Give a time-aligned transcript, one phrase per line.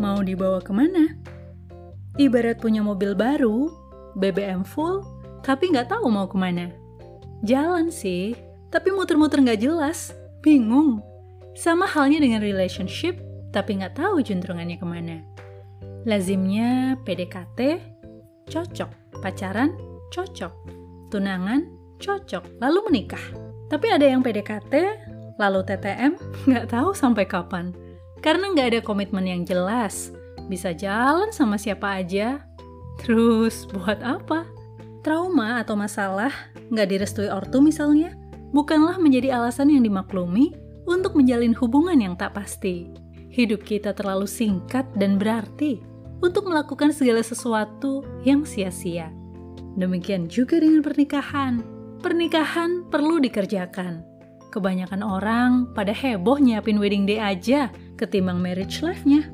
[0.00, 1.12] Mau dibawa ke mana?
[2.16, 3.68] Ibarat punya mobil baru,
[4.16, 5.04] BBM full,
[5.44, 6.72] tapi nggak tahu mau ke mana.
[7.44, 8.32] Jalan sih,
[8.72, 11.04] tapi muter-muter nggak jelas, bingung.
[11.52, 13.20] Sama halnya dengan relationship,
[13.52, 15.20] tapi nggak tahu juntrungannya ke mana.
[16.08, 17.84] Lazimnya PDKT,
[18.48, 19.20] cocok.
[19.20, 19.76] Pacaran,
[20.08, 20.52] cocok.
[21.12, 21.68] Tunangan,
[22.00, 22.56] cocok.
[22.56, 23.24] Lalu menikah.
[23.68, 24.72] Tapi ada yang PDKT,
[25.36, 26.16] lalu TTM,
[26.48, 27.76] nggak tahu sampai kapan.
[28.20, 30.12] Karena nggak ada komitmen yang jelas.
[30.48, 32.44] Bisa jalan sama siapa aja.
[33.00, 34.44] Terus buat apa?
[35.00, 36.32] Trauma atau masalah
[36.68, 38.12] nggak direstui ortu misalnya,
[38.52, 40.52] bukanlah menjadi alasan yang dimaklumi
[40.84, 42.92] untuk menjalin hubungan yang tak pasti.
[43.30, 45.80] Hidup kita terlalu singkat dan berarti
[46.20, 49.08] untuk melakukan segala sesuatu yang sia-sia.
[49.78, 51.62] Demikian juga dengan pernikahan.
[52.00, 54.04] Pernikahan perlu dikerjakan.
[54.50, 59.28] Kebanyakan orang pada heboh nyiapin wedding day aja ketimbang marriage life-nya.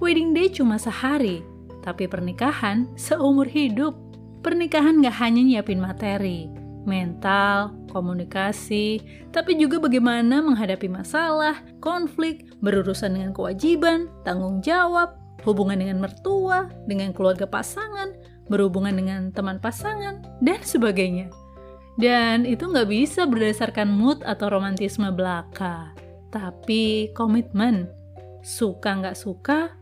[0.00, 1.44] Wedding day cuma sehari,
[1.84, 3.92] tapi pernikahan seumur hidup.
[4.40, 6.48] Pernikahan gak hanya nyiapin materi,
[6.88, 16.00] mental, komunikasi, tapi juga bagaimana menghadapi masalah, konflik, berurusan dengan kewajiban, tanggung jawab, hubungan dengan
[16.00, 18.16] mertua, dengan keluarga pasangan,
[18.48, 21.28] berhubungan dengan teman pasangan, dan sebagainya.
[22.00, 25.92] Dan itu nggak bisa berdasarkan mood atau romantisme belaka,
[26.30, 27.90] tapi komitmen.
[28.40, 29.74] Suka nggak suka,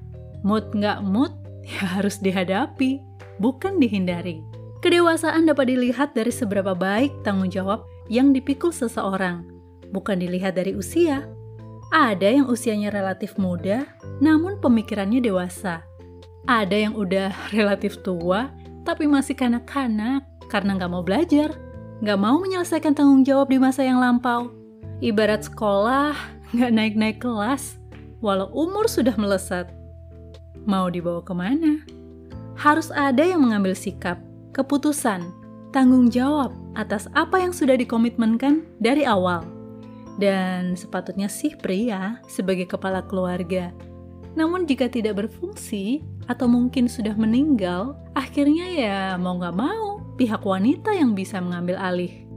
[0.42, 1.32] mood nggak mood,
[1.70, 2.98] ya harus dihadapi,
[3.38, 4.42] bukan dihindari.
[4.78, 9.42] Kedewasaan dapat dilihat dari seberapa baik tanggung jawab yang dipikul seseorang,
[9.90, 11.26] bukan dilihat dari usia.
[11.88, 13.88] Ada yang usianya relatif muda,
[14.20, 15.82] namun pemikirannya dewasa.
[16.46, 18.54] Ada yang udah relatif tua,
[18.86, 21.58] tapi masih kanak-kanak karena nggak mau belajar,
[22.00, 24.54] nggak mau menyelesaikan tanggung jawab di masa yang lampau.
[25.02, 27.76] Ibarat sekolah, nggak naik-naik kelas,
[28.24, 29.68] walau umur sudah melesat.
[30.64, 31.84] Mau dibawa ke mana?
[32.56, 34.18] Harus ada yang mengambil sikap,
[34.56, 35.28] keputusan,
[35.70, 39.44] tanggung jawab atas apa yang sudah dikomitmenkan dari awal.
[40.18, 43.70] Dan sepatutnya sih pria sebagai kepala keluarga.
[44.34, 50.90] Namun jika tidak berfungsi atau mungkin sudah meninggal, akhirnya ya mau nggak mau pihak wanita
[50.92, 52.27] yang bisa mengambil alih.